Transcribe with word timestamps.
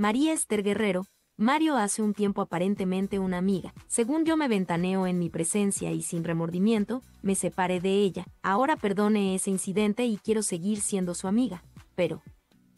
María 0.00 0.32
Esther 0.32 0.62
Guerrero, 0.62 1.04
Mario 1.36 1.76
hace 1.76 2.00
un 2.00 2.14
tiempo 2.14 2.40
aparentemente 2.40 3.18
una 3.18 3.36
amiga. 3.36 3.74
Según 3.86 4.24
yo 4.24 4.38
me 4.38 4.48
ventaneo 4.48 5.06
en 5.06 5.18
mi 5.18 5.28
presencia 5.28 5.92
y 5.92 6.00
sin 6.00 6.24
remordimiento, 6.24 7.02
me 7.20 7.34
separé 7.34 7.82
de 7.82 7.96
ella. 7.96 8.26
Ahora 8.40 8.76
perdone 8.76 9.34
ese 9.34 9.50
incidente 9.50 10.06
y 10.06 10.16
quiero 10.16 10.42
seguir 10.42 10.80
siendo 10.80 11.12
su 11.14 11.28
amiga. 11.28 11.62
Pero, 11.96 12.22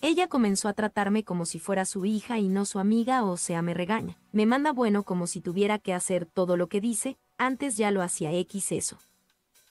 ella 0.00 0.27
comenzó 0.27 0.66
a 0.66 0.72
tratarme 0.72 1.22
como 1.22 1.46
si 1.46 1.61
fuera 1.61 1.85
su 1.85 2.04
hija 2.06 2.40
y 2.40 2.48
no 2.48 2.64
su 2.64 2.80
amiga, 2.80 3.23
o 3.23 3.37
sea, 3.37 3.63
me 3.63 3.73
regaña. 3.73 4.19
Me 4.33 4.45
manda 4.45 4.73
bueno 4.73 5.04
como 5.04 5.29
si 5.29 5.41
tuviera 5.41 5.79
que 5.79 5.95
hacer 5.95 6.27
todo 6.27 6.57
lo 6.57 6.67
que 6.67 6.81
dice, 6.81 7.19
antes 7.39 7.77
ya 7.77 7.93
lo 7.93 8.03
hacía 8.03 8.33
X 8.33 8.73
eso. 8.73 8.99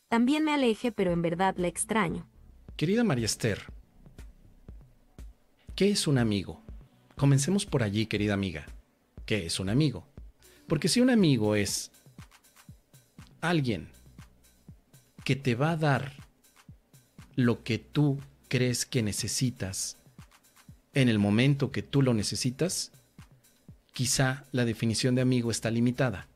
También 0.07 0.45
me 0.45 0.53
aleje, 0.53 0.93
pero 0.93 1.11
en 1.11 1.21
verdad 1.21 1.55
la 1.57 1.67
extraño. 1.67 2.25
Querida 2.77 3.03
María 3.03 3.25
Esther, 3.25 3.59
¿qué 5.75 5.91
es 5.91 6.07
un 6.07 6.17
amigo? 6.17 6.60
Comencemos 7.21 7.67
por 7.67 7.83
allí, 7.83 8.07
querida 8.07 8.33
amiga. 8.33 8.65
¿Qué 9.27 9.45
es 9.45 9.59
un 9.59 9.69
amigo? 9.69 10.07
Porque 10.65 10.87
si 10.87 11.01
un 11.01 11.11
amigo 11.11 11.55
es 11.55 11.91
alguien 13.41 13.89
que 15.23 15.35
te 15.35 15.53
va 15.53 15.73
a 15.73 15.77
dar 15.77 16.13
lo 17.35 17.61
que 17.61 17.77
tú 17.77 18.17
crees 18.47 18.87
que 18.87 19.03
necesitas 19.03 19.97
en 20.95 21.09
el 21.09 21.19
momento 21.19 21.71
que 21.71 21.83
tú 21.83 22.01
lo 22.01 22.15
necesitas, 22.15 22.91
quizá 23.93 24.47
la 24.51 24.65
definición 24.65 25.13
de 25.13 25.21
amigo 25.21 25.51
está 25.51 25.69
limitada, 25.69 26.27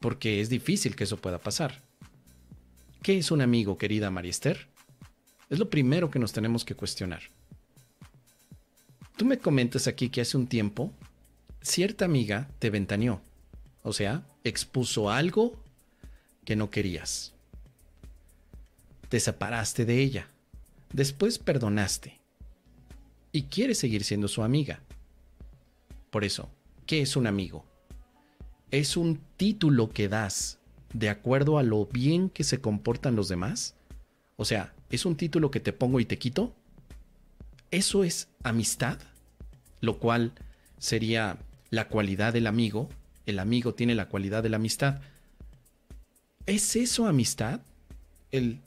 porque 0.00 0.42
es 0.42 0.50
difícil 0.50 0.96
que 0.96 1.04
eso 1.04 1.16
pueda 1.16 1.38
pasar. 1.38 1.80
¿Qué 3.00 3.16
es 3.16 3.30
un 3.30 3.40
amigo, 3.40 3.78
querida 3.78 4.10
Mariester? 4.10 4.68
Es 5.48 5.58
lo 5.58 5.70
primero 5.70 6.10
que 6.10 6.18
nos 6.18 6.34
tenemos 6.34 6.66
que 6.66 6.74
cuestionar. 6.74 7.22
Tú 9.16 9.24
me 9.24 9.38
comentas 9.38 9.86
aquí 9.86 10.08
que 10.08 10.20
hace 10.20 10.36
un 10.36 10.48
tiempo 10.48 10.92
cierta 11.60 12.04
amiga 12.04 12.50
te 12.58 12.70
ventaneó, 12.70 13.20
o 13.82 13.92
sea, 13.92 14.26
expuso 14.42 15.10
algo 15.10 15.54
que 16.44 16.56
no 16.56 16.70
querías. 16.70 17.32
Te 19.08 19.20
separaste 19.20 19.84
de 19.84 20.00
ella, 20.00 20.28
después 20.92 21.38
perdonaste 21.38 22.20
y 23.30 23.44
quieres 23.44 23.78
seguir 23.78 24.02
siendo 24.02 24.26
su 24.26 24.42
amiga. 24.42 24.80
Por 26.10 26.24
eso, 26.24 26.50
¿qué 26.86 27.00
es 27.00 27.16
un 27.16 27.28
amigo? 27.28 27.64
Es 28.72 28.96
un 28.96 29.20
título 29.36 29.90
que 29.90 30.08
das 30.08 30.58
de 30.92 31.08
acuerdo 31.08 31.58
a 31.58 31.62
lo 31.62 31.86
bien 31.86 32.30
que 32.30 32.42
se 32.42 32.60
comportan 32.60 33.14
los 33.14 33.28
demás. 33.28 33.76
O 34.36 34.44
sea, 34.44 34.74
¿es 34.90 35.06
un 35.06 35.16
título 35.16 35.50
que 35.50 35.60
te 35.60 35.72
pongo 35.72 36.00
y 36.00 36.04
te 36.04 36.18
quito? 36.18 36.54
¿Eso 37.74 38.04
es 38.04 38.28
amistad? 38.44 39.00
Lo 39.80 39.98
cual 39.98 40.30
sería 40.78 41.38
la 41.70 41.88
cualidad 41.88 42.32
del 42.32 42.46
amigo, 42.46 42.88
el 43.26 43.40
amigo 43.40 43.74
tiene 43.74 43.96
la 43.96 44.08
cualidad 44.08 44.44
de 44.44 44.48
la 44.48 44.58
amistad. 44.58 45.00
¿Es 46.46 46.76
eso 46.76 47.08
amistad? 47.08 47.62
El, 48.30 48.60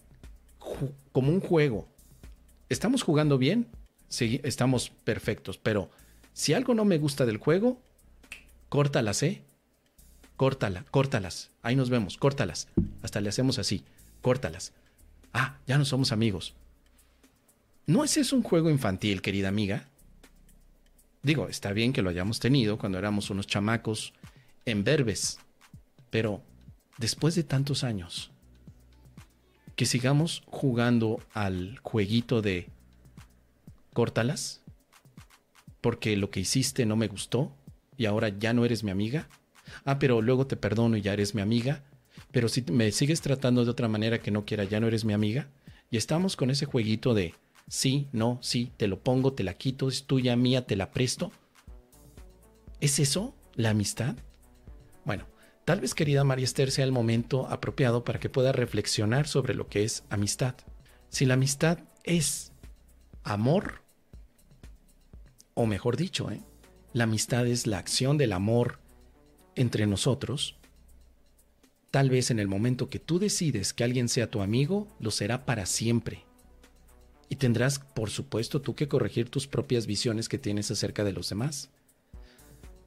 como 1.14 1.32
un 1.32 1.40
juego. 1.40 1.88
¿Estamos 2.68 3.02
jugando 3.02 3.38
bien? 3.38 3.68
Sí, 4.10 4.42
estamos 4.44 4.90
perfectos, 4.90 5.58
pero 5.58 5.90
si 6.34 6.52
algo 6.52 6.74
no 6.74 6.84
me 6.84 6.98
gusta 6.98 7.26
del 7.26 7.38
juego, 7.38 7.80
córtalas, 8.68 9.24
¿eh? 9.24 9.42
Córtala, 10.36 10.84
córtalas. 10.92 11.50
Ahí 11.62 11.78
nos 11.78 11.90
vemos, 11.90 12.18
córtalas. 12.18 12.68
Hasta 13.02 13.22
le 13.22 13.30
hacemos 13.30 13.58
así, 13.58 13.86
córtalas. 14.22 14.74
Ah, 15.32 15.60
ya 15.66 15.78
no 15.78 15.86
somos 15.86 16.12
amigos. 16.12 16.56
¿No 17.88 18.04
es 18.04 18.18
eso 18.18 18.36
un 18.36 18.44
juego 18.44 18.70
infantil, 18.70 19.22
querida 19.22 19.48
amiga? 19.48 19.88
Digo, 21.24 21.48
está 21.48 21.72
bien 21.72 21.94
que 21.94 22.02
lo 22.02 22.10
hayamos 22.10 22.42
tenido 22.42 22.78
cuando 22.78 23.00
éramos 23.00 23.30
unos 23.30 23.48
chamacos 23.48 24.14
en 24.66 24.84
verbes, 24.84 25.40
pero 26.10 26.42
después 26.98 27.34
de 27.36 27.44
tantos 27.44 27.86
años, 27.86 28.30
que 29.78 29.86
sigamos 29.86 30.44
jugando 30.48 31.22
al 31.32 31.80
jueguito 31.82 32.42
de 32.42 32.68
córtalas, 33.94 34.62
porque 35.80 36.18
lo 36.18 36.30
que 36.30 36.42
hiciste 36.42 36.86
no 36.86 36.98
me 36.98 37.08
gustó 37.08 37.56
y 37.96 38.06
ahora 38.06 38.28
ya 38.28 38.52
no 38.52 38.66
eres 38.66 38.84
mi 38.84 38.92
amiga. 38.92 39.30
Ah, 39.86 39.98
pero 39.98 40.22
luego 40.22 40.46
te 40.46 40.58
perdono 40.58 40.98
y 40.98 41.02
ya 41.02 41.14
eres 41.14 41.36
mi 41.36 41.42
amiga. 41.42 41.86
Pero 42.32 42.50
si 42.50 42.64
me 42.64 42.92
sigues 42.92 43.22
tratando 43.22 43.64
de 43.64 43.72
otra 43.72 43.88
manera 43.88 44.20
que 44.20 44.32
no 44.32 44.44
quiera, 44.44 44.66
ya 44.66 44.82
no 44.82 44.88
eres 44.88 45.06
mi 45.06 45.14
amiga. 45.14 45.48
Y 45.90 45.96
estamos 45.96 46.36
con 46.36 46.50
ese 46.50 46.66
jueguito 46.66 47.14
de 47.14 47.34
sí, 47.68 48.08
no, 48.12 48.40
sí, 48.42 48.72
te 48.78 48.88
lo 48.88 49.00
pongo, 49.02 49.34
te 49.34 49.44
la 49.44 49.54
quito, 49.54 49.90
es 49.90 50.06
tuya, 50.06 50.36
mía, 50.36 50.66
te 50.66 50.76
la 50.76 50.92
presto. 50.92 51.32
¿Es 52.80 53.00
eso 53.00 53.36
la 53.56 53.72
amistad? 53.72 54.16
Bueno, 55.06 55.26
tal 55.66 55.80
vez 55.80 55.96
querida 55.96 56.24
María 56.24 56.46
Esther 56.46 56.72
sea 56.72 56.86
el 56.86 56.92
momento 56.92 57.48
apropiado 57.48 58.04
para 58.04 58.20
que 58.20 58.30
pueda 58.30 58.52
reflexionar 58.52 59.28
sobre 59.28 59.54
lo 59.54 59.68
que 59.68 59.84
es 59.84 60.04
amistad. 60.10 60.56
Si 61.10 61.26
la 61.26 61.36
amistad 61.36 61.80
es 62.04 62.52
amor, 63.24 63.82
o 65.54 65.66
mejor 65.66 65.98
dicho, 65.98 66.30
¿eh? 66.32 66.42
la 66.94 67.06
amistad 67.06 67.48
es 67.48 67.68
la 67.68 67.80
acción 67.80 68.18
del 68.18 68.34
amor 68.34 68.80
entre 69.56 69.88
nosotros, 69.88 70.56
tal 71.92 72.10
vez 72.10 72.32
en 72.32 72.40
el 72.40 72.48
momento 72.48 72.90
que 72.90 73.00
tú 73.00 73.18
decides 73.18 73.74
que 73.74 73.84
alguien 73.84 74.10
sea 74.10 74.30
tu 74.30 74.42
amigo, 74.42 74.88
lo 75.00 75.12
será 75.12 75.46
para 75.46 75.66
siempre. 75.66 76.26
Y 77.30 77.36
tendrás, 77.36 77.80
por 77.80 78.10
supuesto, 78.10 78.62
tú 78.62 78.76
que 78.76 78.88
corregir 78.88 79.30
tus 79.30 79.48
propias 79.48 79.86
visiones 79.86 80.30
que 80.30 80.38
tienes 80.38 80.72
acerca 80.72 81.04
de 81.04 81.14
los 81.14 81.30
demás. 81.30 81.70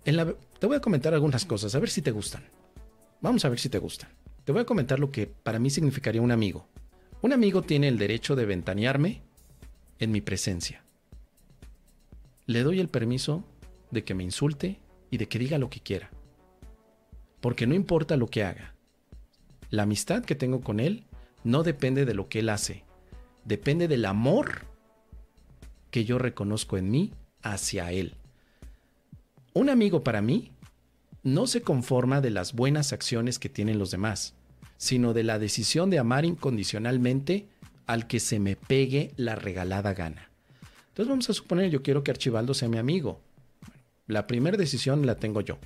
te 0.04 0.66
voy 0.66 0.76
a 0.76 0.80
comentar 0.80 1.12
algunas 1.12 1.44
cosas, 1.44 1.74
a 1.74 1.78
ver 1.78 1.90
si 1.90 2.02
te 2.02 2.10
gustan. 2.10 2.44
Vamos 3.20 3.44
a 3.44 3.50
ver 3.50 3.58
si 3.58 3.68
te 3.68 3.78
gustan. 3.78 4.10
Te 4.44 4.52
voy 4.52 4.62
a 4.62 4.66
comentar 4.66 4.98
lo 4.98 5.10
que 5.10 5.26
para 5.26 5.58
mí 5.58 5.68
significaría 5.68 6.22
un 6.22 6.32
amigo. 6.32 6.66
Un 7.22 7.32
amigo 7.32 7.62
tiene 7.62 7.88
el 7.88 7.98
derecho 7.98 8.34
de 8.34 8.46
ventanearme 8.46 9.22
en 9.98 10.10
mi 10.10 10.22
presencia. 10.22 10.82
Le 12.46 12.62
doy 12.62 12.80
el 12.80 12.88
permiso 12.88 13.44
de 13.90 14.04
que 14.04 14.14
me 14.14 14.24
insulte 14.24 14.80
y 15.10 15.18
de 15.18 15.28
que 15.28 15.38
diga 15.38 15.58
lo 15.58 15.68
que 15.68 15.80
quiera. 15.80 16.10
Porque 17.40 17.66
no 17.66 17.74
importa 17.74 18.16
lo 18.16 18.28
que 18.28 18.42
haga. 18.42 18.74
La 19.68 19.82
amistad 19.82 20.24
que 20.24 20.34
tengo 20.34 20.62
con 20.62 20.80
él 20.80 21.04
no 21.44 21.62
depende 21.62 22.06
de 22.06 22.14
lo 22.14 22.28
que 22.28 22.40
él 22.40 22.48
hace, 22.48 22.84
depende 23.44 23.88
del 23.88 24.04
amor 24.04 24.66
que 25.90 26.04
yo 26.04 26.18
reconozco 26.18 26.76
en 26.76 26.90
mí 26.90 27.12
hacia 27.42 27.92
Él. 27.92 28.14
Un 29.52 29.68
amigo 29.68 30.04
para 30.04 30.22
mí 30.22 30.52
no 31.22 31.46
se 31.46 31.62
conforma 31.62 32.20
de 32.20 32.30
las 32.30 32.54
buenas 32.54 32.92
acciones 32.92 33.38
que 33.38 33.48
tienen 33.48 33.78
los 33.78 33.90
demás, 33.90 34.34
sino 34.76 35.12
de 35.12 35.24
la 35.24 35.38
decisión 35.38 35.90
de 35.90 35.98
amar 35.98 36.24
incondicionalmente 36.24 37.48
al 37.86 38.06
que 38.06 38.20
se 38.20 38.38
me 38.38 38.56
pegue 38.56 39.12
la 39.16 39.34
regalada 39.34 39.92
gana. 39.94 40.30
Entonces 40.88 41.08
vamos 41.08 41.30
a 41.30 41.34
suponer, 41.34 41.70
yo 41.70 41.82
quiero 41.82 42.04
que 42.04 42.10
Archibaldo 42.10 42.54
sea 42.54 42.68
mi 42.68 42.78
amigo. 42.78 43.20
la 44.06 44.26
primera 44.26 44.56
decisión 44.56 45.06
la 45.06 45.16
tengo 45.16 45.40
yo. 45.40 45.58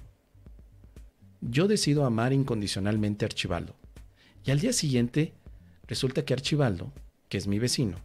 Yo 1.41 1.67
decido 1.67 2.05
amar 2.05 2.33
incondicionalmente 2.33 3.25
a 3.25 3.29
Archibaldo. 3.29 3.75
Y 4.45 4.51
al 4.51 4.61
día 4.61 4.73
siguiente, 4.73 5.33
resulta 5.87 6.25
que 6.25 6.35
Archibaldo 6.35 6.93
que 7.29 7.39
es 7.39 7.47
mi 7.47 7.59
vecino, 7.59 7.99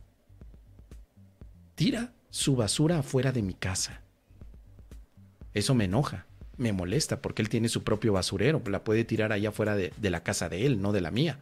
tira 1.75 2.13
su 2.29 2.55
basura 2.55 2.99
afuera 2.99 3.31
de 3.31 3.41
mi 3.41 3.53
casa. 3.53 4.01
Eso 5.53 5.73
me 5.75 5.85
enoja, 5.85 6.25
me 6.57 6.73
molesta, 6.73 7.21
porque 7.21 7.41
él 7.41 7.49
tiene 7.49 7.69
su 7.69 7.83
propio 7.83 8.13
basurero, 8.13 8.61
la 8.67 8.83
puede 8.83 9.03
tirar 9.05 9.31
allá 9.31 9.49
afuera 9.49 9.75
de, 9.75 9.91
la 10.01 10.23
casa 10.23 10.49
de 10.49 10.65
él, 10.65 10.81
no 10.81 10.91
de 10.91 11.01
la 11.01 11.11
mía. 11.11 11.39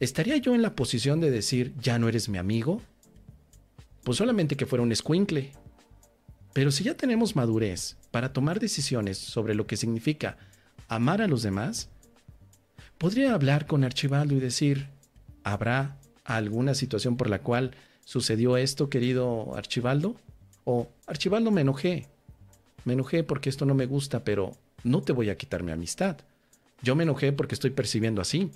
¿Estaría 0.00 0.36
yo 0.36 0.54
en 0.54 0.62
la 0.62 0.74
posición 0.74 1.20
de 1.20 1.30
decir, 1.30 1.72
ya 1.80 1.98
no 1.98 2.08
eres 2.08 2.28
mi 2.28 2.38
amigo? 2.38 2.82
Pues 4.04 4.18
solamente 4.18 4.56
que 4.56 4.66
fuera 4.66 4.82
un 4.82 4.92
escuincle. 4.92 5.52
Pero 6.52 6.70
si 6.70 6.84
ya 6.84 6.94
tenemos 6.94 7.36
madurez 7.36 7.96
para 8.10 8.32
tomar 8.32 8.60
decisiones 8.60 9.16
sobre 9.16 9.54
lo 9.54 9.66
que 9.66 9.76
significa 9.76 10.36
amar 10.88 11.22
a 11.22 11.28
los 11.28 11.42
demás, 11.42 11.88
podría 12.98 13.32
hablar 13.32 13.66
con 13.66 13.84
Archibaldo 13.84 14.34
y 14.34 14.40
decir, 14.40 14.88
¿habrá 15.46 15.96
alguna 16.24 16.74
situación 16.74 17.16
por 17.16 17.30
la 17.30 17.38
cual 17.38 17.70
sucedió 18.04 18.56
esto, 18.56 18.90
querido 18.90 19.54
Archibaldo? 19.54 20.16
O, 20.64 20.88
Archibaldo, 21.06 21.52
me 21.52 21.60
enojé. 21.60 22.08
Me 22.84 22.94
enojé 22.94 23.22
porque 23.22 23.48
esto 23.48 23.64
no 23.64 23.74
me 23.74 23.86
gusta, 23.86 24.24
pero 24.24 24.56
no 24.82 25.02
te 25.02 25.12
voy 25.12 25.30
a 25.30 25.36
quitar 25.36 25.62
mi 25.62 25.70
amistad. 25.70 26.16
Yo 26.82 26.96
me 26.96 27.04
enojé 27.04 27.32
porque 27.32 27.54
estoy 27.54 27.70
percibiendo 27.70 28.20
así, 28.20 28.50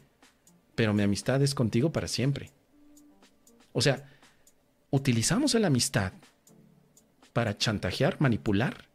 pero 0.75 0.93
mi 0.93 1.05
amistad 1.05 1.41
es 1.43 1.55
contigo 1.55 1.93
para 1.93 2.09
siempre. 2.09 2.51
O 3.73 3.81
sea, 3.81 4.09
utilizamos 4.91 5.55
la 5.55 5.69
amistad 5.69 6.13
para 7.33 7.57
chantajear, 7.57 8.21
manipular, 8.21 8.89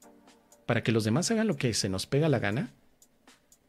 para 0.66 0.84
que 0.84 0.92
los 0.92 1.06
demás 1.06 1.32
hagan 1.32 1.48
lo 1.48 1.56
que 1.56 1.74
se 1.74 1.88
nos 1.88 2.08
pega 2.08 2.28
la 2.28 2.40
gana, 2.40 2.72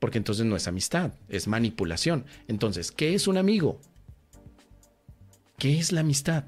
porque 0.00 0.18
entonces 0.18 0.46
no 0.46 0.56
es 0.56 0.66
amistad, 0.66 1.12
es 1.28 1.46
manipulación. 1.46 2.24
Entonces, 2.48 2.90
¿qué 2.90 3.14
es 3.14 3.28
un 3.28 3.36
amigo? 3.36 3.80
¿Qué 5.58 5.78
es 5.78 5.90
la 5.90 6.00
amistad? 6.00 6.44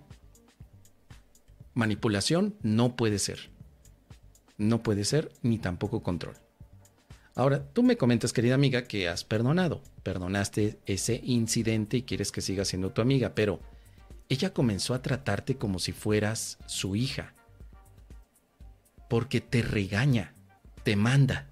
Manipulación 1.73 2.57
no 2.63 2.95
puede 2.95 3.19
ser. 3.19 3.51
No 4.59 4.83
puede 4.83 5.05
ser 5.05 5.33
ni 5.43 5.59
tampoco 5.59 6.03
control. 6.03 6.37
Ahora, 7.35 7.65
tú 7.73 7.83
me 7.83 7.97
comentas, 7.97 8.33
querida 8.33 8.55
amiga, 8.55 8.83
que 8.83 9.09
has 9.09 9.25
perdonado. 9.25 9.81
Perdonaste 10.03 10.79
ese 10.85 11.21
incidente 11.25 11.97
y 11.97 12.03
quieres 12.03 12.33
que 12.33 12.43
siga 12.43 12.65
siendo 12.65 12.91
tu 12.91 13.01
amiga, 13.01 13.35
pero 13.35 13.61
ella 14.29 14.53
comenzó 14.53 14.93
a 14.93 15.01
tratarte 15.01 15.57
como 15.57 15.79
si 15.79 15.93
fueras 15.93 16.59
su 16.67 16.95
hija. 16.95 17.35
Porque 19.09 19.41
te 19.41 19.63
regaña, 19.63 20.35
te 20.83 20.97
manda. 20.97 21.49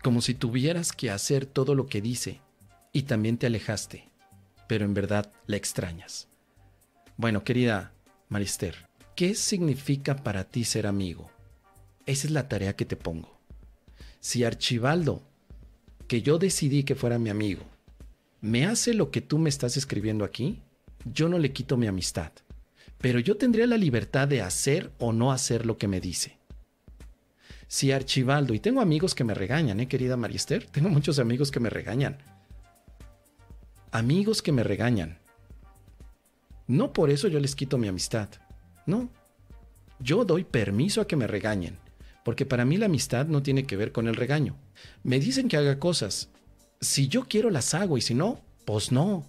Como 0.00 0.20
si 0.20 0.34
tuvieras 0.34 0.92
que 0.92 1.10
hacer 1.10 1.44
todo 1.44 1.74
lo 1.74 1.86
que 1.86 2.00
dice. 2.00 2.40
Y 2.92 3.02
también 3.02 3.36
te 3.36 3.46
alejaste, 3.46 4.10
pero 4.66 4.84
en 4.84 4.94
verdad 4.94 5.32
la 5.46 5.56
extrañas. 5.56 6.28
Bueno, 7.16 7.44
querida 7.44 7.92
Marister, 8.28 8.88
¿qué 9.14 9.34
significa 9.34 10.16
para 10.16 10.44
ti 10.44 10.64
ser 10.64 10.86
amigo? 10.86 11.30
Esa 12.04 12.26
es 12.26 12.30
la 12.32 12.48
tarea 12.48 12.76
que 12.76 12.84
te 12.84 12.96
pongo. 12.96 13.38
Si 14.20 14.44
Archibaldo, 14.44 15.22
que 16.08 16.22
yo 16.22 16.38
decidí 16.38 16.84
que 16.84 16.94
fuera 16.94 17.18
mi 17.18 17.30
amigo, 17.30 17.64
me 18.40 18.66
hace 18.66 18.94
lo 18.94 19.10
que 19.10 19.20
tú 19.20 19.38
me 19.38 19.48
estás 19.48 19.76
escribiendo 19.76 20.24
aquí, 20.24 20.62
yo 21.04 21.28
no 21.28 21.38
le 21.38 21.52
quito 21.52 21.76
mi 21.76 21.86
amistad, 21.86 22.32
pero 22.98 23.18
yo 23.18 23.36
tendría 23.36 23.66
la 23.66 23.76
libertad 23.76 24.28
de 24.28 24.42
hacer 24.42 24.92
o 24.98 25.12
no 25.12 25.32
hacer 25.32 25.66
lo 25.66 25.78
que 25.78 25.88
me 25.88 26.00
dice. 26.00 26.38
Si 27.68 27.90
Archibaldo, 27.90 28.54
y 28.54 28.60
tengo 28.60 28.80
amigos 28.80 29.14
que 29.14 29.24
me 29.24 29.34
regañan, 29.34 29.80
¿eh, 29.80 29.88
querida 29.88 30.16
Marister? 30.16 30.66
Tengo 30.70 30.88
muchos 30.88 31.18
amigos 31.18 31.50
que 31.50 31.60
me 31.60 31.70
regañan. 31.70 32.18
Amigos 33.96 34.42
que 34.42 34.52
me 34.52 34.62
regañan. 34.62 35.16
No 36.66 36.92
por 36.92 37.08
eso 37.08 37.28
yo 37.28 37.40
les 37.40 37.56
quito 37.56 37.78
mi 37.78 37.88
amistad. 37.88 38.28
No. 38.84 39.08
Yo 40.00 40.26
doy 40.26 40.44
permiso 40.44 41.00
a 41.00 41.06
que 41.06 41.16
me 41.16 41.26
regañen, 41.26 41.78
porque 42.22 42.44
para 42.44 42.66
mí 42.66 42.76
la 42.76 42.84
amistad 42.84 43.24
no 43.24 43.42
tiene 43.42 43.64
que 43.64 43.78
ver 43.78 43.92
con 43.92 44.06
el 44.06 44.14
regaño. 44.14 44.54
Me 45.02 45.18
dicen 45.18 45.48
que 45.48 45.56
haga 45.56 45.78
cosas. 45.78 46.28
Si 46.78 47.08
yo 47.08 47.24
quiero 47.26 47.48
las 47.48 47.72
hago 47.72 47.96
y 47.96 48.02
si 48.02 48.12
no, 48.12 48.38
pues 48.66 48.92
no. 48.92 49.24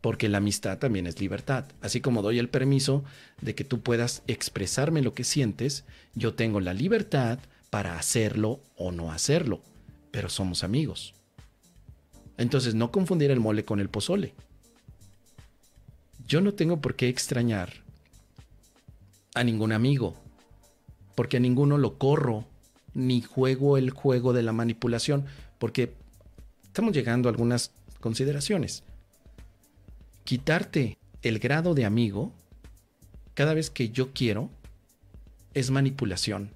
Porque 0.00 0.30
la 0.30 0.38
amistad 0.38 0.78
también 0.78 1.06
es 1.06 1.20
libertad. 1.20 1.66
Así 1.82 2.00
como 2.00 2.22
doy 2.22 2.38
el 2.38 2.48
permiso 2.48 3.04
de 3.42 3.54
que 3.54 3.64
tú 3.64 3.82
puedas 3.82 4.22
expresarme 4.28 5.02
lo 5.02 5.12
que 5.12 5.24
sientes, 5.24 5.84
yo 6.14 6.32
tengo 6.32 6.60
la 6.60 6.72
libertad 6.72 7.38
para 7.68 7.98
hacerlo 7.98 8.62
o 8.76 8.92
no 8.92 9.12
hacerlo. 9.12 9.60
Pero 10.10 10.30
somos 10.30 10.64
amigos. 10.64 11.19
Entonces 12.40 12.74
no 12.74 12.90
confundir 12.90 13.30
el 13.30 13.38
mole 13.38 13.66
con 13.66 13.80
el 13.80 13.90
pozole. 13.90 14.32
Yo 16.26 16.40
no 16.40 16.54
tengo 16.54 16.80
por 16.80 16.96
qué 16.96 17.06
extrañar 17.06 17.70
a 19.34 19.44
ningún 19.44 19.72
amigo, 19.72 20.16
porque 21.14 21.36
a 21.36 21.40
ninguno 21.40 21.76
lo 21.76 21.98
corro, 21.98 22.46
ni 22.94 23.20
juego 23.20 23.76
el 23.76 23.90
juego 23.90 24.32
de 24.32 24.42
la 24.42 24.52
manipulación, 24.52 25.26
porque 25.58 25.92
estamos 26.62 26.94
llegando 26.94 27.28
a 27.28 27.32
algunas 27.32 27.72
consideraciones. 28.00 28.84
Quitarte 30.24 30.96
el 31.20 31.40
grado 31.40 31.74
de 31.74 31.84
amigo 31.84 32.32
cada 33.34 33.52
vez 33.52 33.68
que 33.68 33.90
yo 33.90 34.14
quiero 34.14 34.48
es 35.52 35.70
manipulación, 35.70 36.54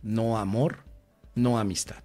no 0.00 0.38
amor, 0.38 0.84
no 1.34 1.58
amistad. 1.58 2.02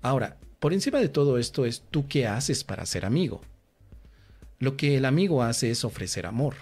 Ahora, 0.00 0.38
por 0.58 0.72
encima 0.72 0.98
de 0.98 1.08
todo 1.08 1.38
esto 1.38 1.66
es 1.66 1.82
tú 1.90 2.08
qué 2.08 2.26
haces 2.26 2.64
para 2.64 2.86
ser 2.86 3.04
amigo. 3.04 3.40
Lo 4.58 4.76
que 4.76 4.96
el 4.96 5.04
amigo 5.04 5.42
hace 5.42 5.70
es 5.70 5.84
ofrecer 5.84 6.26
amor. 6.26 6.54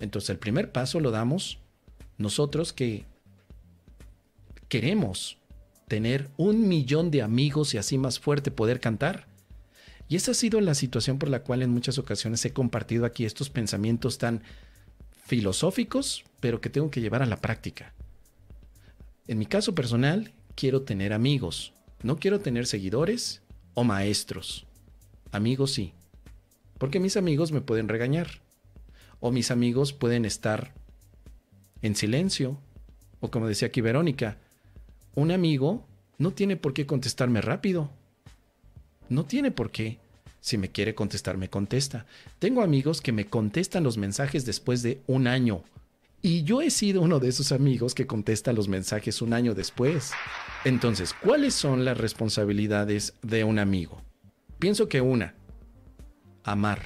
Entonces 0.00 0.30
el 0.30 0.38
primer 0.38 0.72
paso 0.72 1.00
lo 1.00 1.10
damos 1.10 1.58
nosotros 2.18 2.72
que 2.72 3.04
queremos 4.68 5.38
tener 5.88 6.28
un 6.36 6.68
millón 6.68 7.10
de 7.10 7.22
amigos 7.22 7.72
y 7.74 7.78
así 7.78 7.96
más 7.96 8.18
fuerte 8.18 8.50
poder 8.50 8.80
cantar. 8.80 9.26
Y 10.08 10.16
esa 10.16 10.32
ha 10.32 10.34
sido 10.34 10.60
la 10.60 10.74
situación 10.74 11.18
por 11.18 11.28
la 11.28 11.42
cual 11.42 11.62
en 11.62 11.70
muchas 11.70 11.98
ocasiones 11.98 12.44
he 12.44 12.52
compartido 12.52 13.04
aquí 13.04 13.24
estos 13.24 13.50
pensamientos 13.50 14.18
tan 14.18 14.42
filosóficos, 15.24 16.24
pero 16.40 16.60
que 16.60 16.70
tengo 16.70 16.90
que 16.90 17.00
llevar 17.00 17.22
a 17.22 17.26
la 17.26 17.40
práctica. 17.40 17.92
En 19.26 19.38
mi 19.38 19.46
caso 19.46 19.74
personal, 19.74 20.32
quiero 20.54 20.82
tener 20.82 21.12
amigos. 21.12 21.72
No 22.02 22.18
quiero 22.18 22.40
tener 22.40 22.66
seguidores 22.66 23.42
o 23.74 23.84
maestros. 23.84 24.66
Amigos 25.32 25.72
sí, 25.72 25.92
porque 26.78 27.00
mis 27.00 27.16
amigos 27.16 27.52
me 27.52 27.60
pueden 27.60 27.88
regañar. 27.88 28.28
O 29.20 29.30
mis 29.30 29.50
amigos 29.50 29.92
pueden 29.92 30.24
estar 30.24 30.74
en 31.82 31.96
silencio. 31.96 32.58
O 33.20 33.30
como 33.30 33.48
decía 33.48 33.68
aquí 33.68 33.80
Verónica, 33.80 34.38
un 35.14 35.30
amigo 35.30 35.86
no 36.18 36.32
tiene 36.32 36.56
por 36.56 36.74
qué 36.74 36.86
contestarme 36.86 37.40
rápido. 37.40 37.90
No 39.08 39.24
tiene 39.24 39.50
por 39.50 39.70
qué. 39.70 39.98
Si 40.40 40.58
me 40.58 40.70
quiere 40.70 40.94
contestar, 40.94 41.36
me 41.38 41.50
contesta. 41.50 42.06
Tengo 42.38 42.62
amigos 42.62 43.00
que 43.00 43.12
me 43.12 43.26
contestan 43.26 43.82
los 43.82 43.98
mensajes 43.98 44.44
después 44.44 44.82
de 44.82 45.00
un 45.06 45.26
año. 45.26 45.64
Y 46.26 46.42
yo 46.42 46.60
he 46.60 46.70
sido 46.70 47.02
uno 47.02 47.20
de 47.20 47.28
esos 47.28 47.52
amigos 47.52 47.94
que 47.94 48.08
contesta 48.08 48.52
los 48.52 48.66
mensajes 48.66 49.22
un 49.22 49.32
año 49.32 49.54
después. 49.54 50.10
Entonces, 50.64 51.14
¿cuáles 51.14 51.54
son 51.54 51.84
las 51.84 51.96
responsabilidades 51.96 53.14
de 53.22 53.44
un 53.44 53.60
amigo? 53.60 54.02
Pienso 54.58 54.88
que 54.88 55.00
una, 55.00 55.36
amar. 56.42 56.82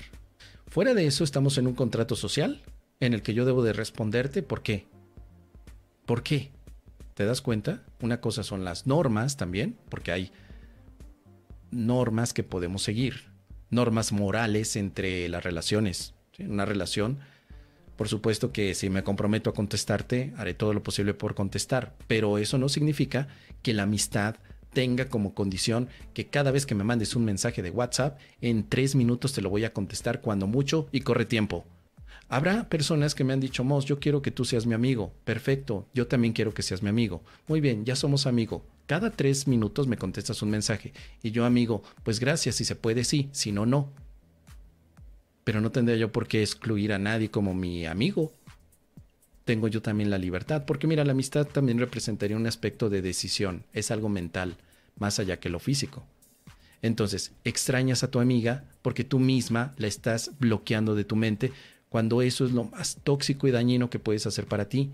Fuera 0.66 0.92
de 0.92 1.06
eso 1.06 1.24
estamos 1.24 1.56
en 1.56 1.66
un 1.66 1.72
contrato 1.72 2.16
social 2.16 2.60
en 3.00 3.14
el 3.14 3.22
que 3.22 3.32
yo 3.32 3.46
debo 3.46 3.62
de 3.62 3.72
responderte 3.72 4.42
por 4.42 4.62
qué. 4.62 4.88
¿Por 6.04 6.22
qué? 6.22 6.50
¿Te 7.14 7.24
das 7.24 7.40
cuenta? 7.40 7.82
Una 8.02 8.20
cosa 8.20 8.42
son 8.42 8.62
las 8.62 8.86
normas 8.86 9.38
también, 9.38 9.78
porque 9.88 10.12
hay 10.12 10.32
normas 11.70 12.34
que 12.34 12.42
podemos 12.42 12.82
seguir, 12.82 13.30
normas 13.70 14.12
morales 14.12 14.76
entre 14.76 15.30
las 15.30 15.42
relaciones. 15.42 16.12
Una 16.38 16.66
relación, 16.66 17.20
por 18.00 18.08
supuesto 18.08 18.50
que 18.50 18.74
si 18.74 18.88
me 18.88 19.04
comprometo 19.04 19.50
a 19.50 19.52
contestarte, 19.52 20.32
haré 20.38 20.54
todo 20.54 20.72
lo 20.72 20.82
posible 20.82 21.12
por 21.12 21.34
contestar, 21.34 21.94
pero 22.06 22.38
eso 22.38 22.56
no 22.56 22.70
significa 22.70 23.28
que 23.60 23.74
la 23.74 23.82
amistad 23.82 24.36
tenga 24.72 25.10
como 25.10 25.34
condición 25.34 25.86
que 26.14 26.26
cada 26.28 26.50
vez 26.50 26.64
que 26.64 26.74
me 26.74 26.82
mandes 26.82 27.14
un 27.14 27.26
mensaje 27.26 27.60
de 27.60 27.68
WhatsApp, 27.68 28.18
en 28.40 28.66
tres 28.66 28.94
minutos 28.94 29.34
te 29.34 29.42
lo 29.42 29.50
voy 29.50 29.64
a 29.64 29.74
contestar 29.74 30.22
cuando 30.22 30.46
mucho 30.46 30.88
y 30.92 31.02
corre 31.02 31.26
tiempo. 31.26 31.66
Habrá 32.30 32.70
personas 32.70 33.14
que 33.14 33.22
me 33.22 33.34
han 33.34 33.40
dicho, 33.40 33.64
Mos, 33.64 33.84
yo 33.84 34.00
quiero 34.00 34.22
que 34.22 34.30
tú 34.30 34.46
seas 34.46 34.64
mi 34.64 34.72
amigo. 34.72 35.12
Perfecto, 35.26 35.86
yo 35.92 36.06
también 36.06 36.32
quiero 36.32 36.54
que 36.54 36.62
seas 36.62 36.82
mi 36.82 36.88
amigo. 36.88 37.22
Muy 37.48 37.60
bien, 37.60 37.84
ya 37.84 37.96
somos 37.96 38.26
amigo. 38.26 38.64
Cada 38.86 39.10
tres 39.10 39.46
minutos 39.46 39.88
me 39.88 39.98
contestas 39.98 40.40
un 40.40 40.48
mensaje. 40.48 40.94
Y 41.22 41.32
yo, 41.32 41.44
amigo, 41.44 41.82
pues 42.02 42.18
gracias, 42.18 42.54
si 42.54 42.64
se 42.64 42.76
puede, 42.76 43.04
sí, 43.04 43.28
si 43.32 43.52
no, 43.52 43.66
no. 43.66 43.92
Pero 45.50 45.60
no 45.60 45.72
tendría 45.72 45.96
yo 45.96 46.12
por 46.12 46.28
qué 46.28 46.42
excluir 46.42 46.92
a 46.92 47.00
nadie 47.00 47.28
como 47.28 47.54
mi 47.54 47.84
amigo. 47.84 48.32
Tengo 49.44 49.66
yo 49.66 49.82
también 49.82 50.08
la 50.08 50.16
libertad, 50.16 50.64
porque 50.64 50.86
mira, 50.86 51.04
la 51.04 51.10
amistad 51.10 51.44
también 51.44 51.80
representaría 51.80 52.36
un 52.36 52.46
aspecto 52.46 52.88
de 52.88 53.02
decisión, 53.02 53.64
es 53.72 53.90
algo 53.90 54.08
mental, 54.08 54.58
más 54.96 55.18
allá 55.18 55.40
que 55.40 55.48
lo 55.48 55.58
físico. 55.58 56.04
Entonces, 56.82 57.32
extrañas 57.42 58.04
a 58.04 58.12
tu 58.12 58.20
amiga 58.20 58.62
porque 58.80 59.02
tú 59.02 59.18
misma 59.18 59.74
la 59.76 59.88
estás 59.88 60.30
bloqueando 60.38 60.94
de 60.94 61.02
tu 61.02 61.16
mente 61.16 61.50
cuando 61.88 62.22
eso 62.22 62.44
es 62.44 62.52
lo 62.52 62.62
más 62.62 62.98
tóxico 63.02 63.48
y 63.48 63.50
dañino 63.50 63.90
que 63.90 63.98
puedes 63.98 64.28
hacer 64.28 64.46
para 64.46 64.68
ti. 64.68 64.92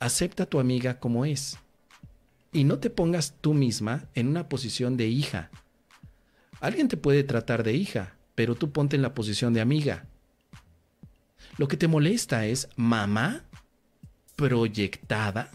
Acepta 0.00 0.42
a 0.42 0.50
tu 0.50 0.60
amiga 0.60 1.00
como 1.00 1.24
es. 1.24 1.56
Y 2.52 2.64
no 2.64 2.78
te 2.78 2.90
pongas 2.90 3.32
tú 3.40 3.54
misma 3.54 4.04
en 4.14 4.28
una 4.28 4.50
posición 4.50 4.98
de 4.98 5.06
hija. 5.06 5.48
Alguien 6.60 6.88
te 6.88 6.98
puede 6.98 7.24
tratar 7.24 7.62
de 7.62 7.72
hija, 7.72 8.15
pero 8.36 8.54
tú 8.54 8.70
ponte 8.70 8.94
en 8.94 9.02
la 9.02 9.14
posición 9.14 9.52
de 9.52 9.60
amiga. 9.60 10.06
Lo 11.58 11.66
que 11.66 11.76
te 11.76 11.88
molesta 11.88 12.46
es 12.46 12.68
mamá 12.76 13.42
proyectada 14.36 15.50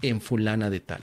en 0.00 0.22
fulana 0.22 0.70
de 0.70 0.80
tal. 0.80 1.02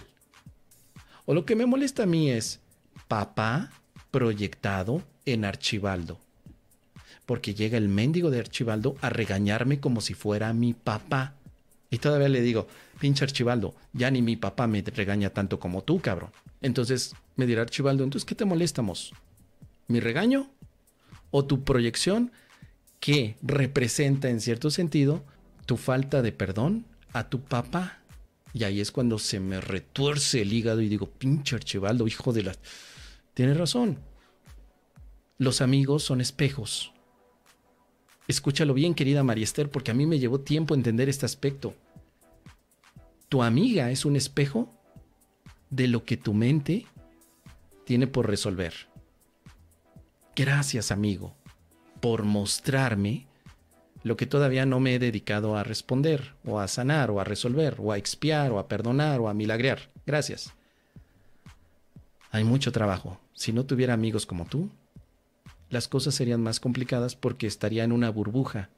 O 1.27 1.35
lo 1.35 1.45
que 1.45 1.55
me 1.55 1.67
molesta 1.67 2.03
a 2.03 2.07
mí 2.07 2.31
es 2.31 2.59
papá 3.07 3.69
proyectado 4.09 5.03
en 5.25 5.45
Archibaldo 5.45 6.17
porque 7.29 7.53
llega 7.53 7.77
el 7.77 7.89
mendigo 7.89 8.31
de 8.31 8.39
Archibaldo 8.39 8.95
a 9.01 9.09
regañarme 9.11 9.79
como 9.79 10.01
si 10.01 10.15
fuera 10.15 10.51
mi 10.51 10.73
papá. 10.73 11.35
Y 11.91 11.99
todavía 11.99 12.27
le 12.27 12.41
digo, 12.41 12.65
pinche 12.99 13.23
Archibaldo, 13.23 13.75
ya 13.93 14.09
ni 14.09 14.23
mi 14.23 14.35
papá 14.35 14.65
me 14.65 14.81
regaña 14.81 15.29
tanto 15.29 15.59
como 15.59 15.83
tú, 15.83 16.01
cabrón. 16.01 16.31
Entonces 16.59 17.13
me 17.35 17.45
dirá 17.45 17.61
Archibaldo, 17.61 18.03
entonces, 18.03 18.25
¿qué 18.25 18.33
te 18.33 18.45
molestamos? 18.45 19.13
¿Mi 19.87 19.99
regaño? 19.99 20.49
¿O 21.31 21.45
tu 21.45 21.63
proyección 21.63 22.31
que 22.99 23.37
representa 23.41 24.29
en 24.29 24.41
cierto 24.41 24.71
sentido 24.71 25.23
tu 25.65 25.77
falta 25.77 26.21
de 26.21 26.31
perdón 26.31 26.85
a 27.13 27.29
tu 27.29 27.41
papá? 27.41 27.99
Y 28.53 28.63
ahí 28.63 28.81
es 28.81 28.91
cuando 28.91 29.19
se 29.19 29.39
me 29.39 29.61
retuerce 29.61 30.41
el 30.41 30.53
hígado 30.53 30.81
y 30.81 30.89
digo, 30.89 31.09
pinche 31.09 31.55
Archibaldo, 31.55 32.07
hijo 32.07 32.33
de 32.33 32.43
la... 32.43 32.55
Tienes 33.33 33.57
razón. 33.57 33.99
Los 35.37 35.61
amigos 35.61 36.03
son 36.03 36.19
espejos. 36.19 36.91
Escúchalo 38.27 38.73
bien, 38.73 38.93
querida 38.93 39.23
María 39.23 39.43
Esther, 39.43 39.69
porque 39.69 39.91
a 39.91 39.93
mí 39.93 40.05
me 40.05 40.19
llevó 40.19 40.41
tiempo 40.41 40.75
entender 40.75 41.09
este 41.09 41.25
aspecto. 41.25 41.73
Tu 43.29 43.41
amiga 43.43 43.91
es 43.91 44.03
un 44.03 44.15
espejo 44.15 44.73
de 45.69 45.87
lo 45.87 46.03
que 46.03 46.17
tu 46.17 46.33
mente 46.33 46.85
tiene 47.85 48.07
por 48.07 48.27
resolver. 48.27 48.88
Gracias, 50.39 50.89
amigo, 50.93 51.35
por 51.99 52.23
mostrarme 52.23 53.27
lo 54.03 54.15
que 54.15 54.25
todavía 54.25 54.65
no 54.65 54.79
me 54.79 54.95
he 54.95 54.99
dedicado 54.99 55.57
a 55.57 55.65
responder, 55.65 56.33
o 56.45 56.61
a 56.61 56.69
sanar, 56.69 57.11
o 57.11 57.19
a 57.19 57.25
resolver, 57.25 57.75
o 57.77 57.91
a 57.91 57.97
expiar, 57.97 58.49
o 58.53 58.57
a 58.57 58.69
perdonar, 58.69 59.19
o 59.19 59.27
a 59.27 59.33
milagrear. 59.33 59.89
Gracias. 60.05 60.53
Hay 62.31 62.45
mucho 62.45 62.71
trabajo. 62.71 63.19
Si 63.33 63.51
no 63.51 63.65
tuviera 63.65 63.93
amigos 63.93 64.25
como 64.25 64.45
tú, 64.45 64.69
las 65.69 65.89
cosas 65.89 66.15
serían 66.15 66.41
más 66.41 66.61
complicadas 66.61 67.17
porque 67.17 67.45
estaría 67.45 67.83
en 67.83 67.91
una 67.91 68.09
burbuja 68.09 68.69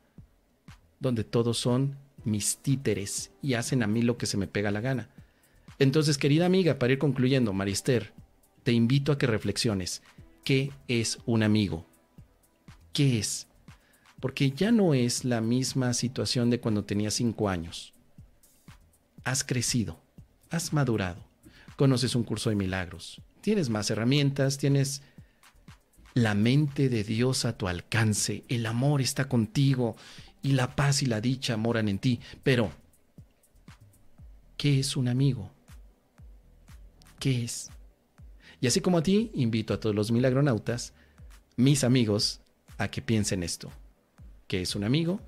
donde 1.00 1.24
todos 1.24 1.60
son 1.60 1.96
mis 2.24 2.58
títeres 2.58 3.30
y 3.44 3.54
hacen 3.54 3.84
a 3.84 3.88
mí 3.88 4.02
lo 4.02 4.18
que 4.18 4.26
se 4.26 4.38
me 4.38 4.48
pega 4.48 4.72
la 4.72 4.82
gana. 4.82 5.10
Entonces, 5.78 6.18
querida 6.18 6.48
amiga, 6.48 6.80
para 6.80 6.94
ir 6.94 6.98
concluyendo, 6.98 7.54
Marister, 7.54 8.14
te 8.64 8.72
invito 8.72 9.12
a 9.12 9.20
que 9.20 9.28
reflexiones. 9.28 10.02
¿Qué 10.44 10.72
es 10.88 11.20
un 11.26 11.44
amigo? 11.44 11.86
¿Qué 12.94 13.20
es? 13.20 13.48
Porque 14.20 14.52
ya 14.52 14.72
no 14.72 14.94
es 14.94 15.24
la 15.24 15.42
misma 15.42 15.94
situación 15.94 16.50
de 16.50 16.60
cuando 16.60 16.84
tenías 16.84 17.14
cinco 17.14 17.50
años. 17.50 17.94
Has 19.24 19.44
crecido, 19.44 20.00
has 20.50 20.74
madurado, 20.74 21.24
conoces 21.76 22.16
un 22.16 22.24
curso 22.24 22.50
de 22.50 22.56
milagros, 22.56 23.22
tienes 23.42 23.70
más 23.70 23.90
herramientas, 23.92 24.58
tienes 24.58 25.04
la 26.14 26.34
mente 26.34 26.90
de 26.90 27.04
Dios 27.04 27.46
a 27.46 27.58
tu 27.58 27.68
alcance, 27.68 28.44
el 28.50 28.66
amor 28.66 29.02
está 29.02 29.28
contigo 29.30 29.96
y 30.42 30.54
la 30.54 30.76
paz 30.76 31.04
y 31.04 31.06
la 31.06 31.22
dicha 31.22 31.56
moran 31.56 31.88
en 31.88 32.00
ti. 32.00 32.20
Pero, 32.44 32.72
¿qué 34.58 34.80
es 34.80 34.98
un 34.98 35.08
amigo? 35.08 35.52
¿Qué 37.20 37.44
es? 37.44 37.70
Y 38.62 38.68
así 38.68 38.80
como 38.80 39.00
a 39.00 39.04
ti, 39.04 39.32
invito 39.34 39.74
a 39.74 39.80
todos 39.80 39.96
los 39.96 40.12
milagronautas, 40.12 40.94
mis 41.58 41.84
amigos, 41.84 42.42
a 42.78 42.90
que 42.90 43.02
piensen 43.02 43.44
esto. 43.44 43.72
¿Qué 44.48 44.62
es 44.62 44.76
un 44.76 44.84
amigo? 44.84 45.20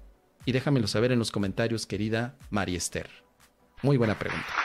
Y 0.46 0.52
déjamelo 0.52 0.88
saber 0.88 1.12
en 1.12 1.20
los 1.20 1.32
comentarios, 1.32 1.88
querida 1.88 2.38
María 2.52 2.78
Esther. 2.78 3.10
Muy 3.82 3.98
buena 3.98 4.18
pregunta. 4.20 4.63